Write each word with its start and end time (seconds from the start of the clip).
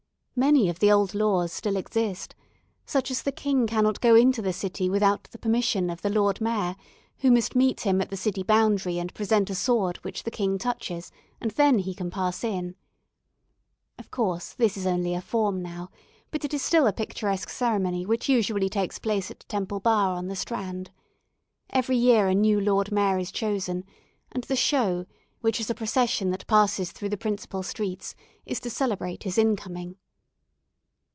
Many 0.33 0.69
of 0.69 0.79
the 0.79 0.91
old 0.91 1.13
laws 1.13 1.53
still 1.53 1.75
exist; 1.75 2.33
such 2.83 3.11
as 3.11 3.21
the 3.21 3.31
king 3.31 3.67
cannot 3.67 4.01
go 4.01 4.15
into 4.15 4.41
the 4.41 4.53
"City" 4.53 4.89
without 4.89 5.25
the 5.25 5.37
permission 5.37 5.87
of 5.87 6.01
the 6.01 6.09
Lord 6.09 6.41
Mayor, 6.41 6.75
who 7.19 7.29
must 7.29 7.55
meet 7.55 7.81
him 7.81 8.01
at 8.01 8.09
the 8.09 8.17
city 8.17 8.41
boundary, 8.41 8.97
and 8.97 9.13
present 9.13 9.51
a 9.51 9.55
sword 9.55 9.97
which 9.97 10.23
the 10.23 10.31
king 10.31 10.57
touches, 10.57 11.11
and 11.39 11.51
then 11.51 11.77
he 11.79 11.93
can 11.93 12.09
pass 12.09 12.43
in. 12.43 12.73
Of 13.99 14.09
course 14.09 14.53
this 14.53 14.77
is 14.77 14.87
only 14.87 15.13
a 15.13 15.21
form 15.21 15.61
now, 15.61 15.91
but 16.31 16.43
it 16.43 16.55
is 16.55 16.63
still 16.63 16.87
a 16.87 16.93
picturesque 16.93 17.49
ceremony 17.49 18.03
which 18.03 18.27
usually 18.29 18.69
takes 18.69 18.97
place 18.97 19.29
at 19.29 19.47
Temple 19.47 19.79
Bar 19.79 20.15
on 20.15 20.25
the 20.25 20.35
Strand. 20.35 20.89
Every 21.69 21.97
year 21.97 22.27
a 22.27 22.33
new 22.33 22.59
Lord 22.59 22.91
Mayor 22.91 23.19
is 23.19 23.31
chosen, 23.31 23.83
and 24.31 24.43
the 24.45 24.55
"Show," 24.55 25.05
which 25.41 25.59
is 25.59 25.69
a 25.69 25.75
procession 25.75 26.31
that 26.31 26.47
passes 26.47 26.91
through 26.91 27.09
the 27.09 27.17
principal 27.17 27.61
streets, 27.61 28.15
is 28.43 28.59
to 28.61 28.71
celebrate 28.71 29.21
his 29.21 29.37
incoming. 29.37 29.97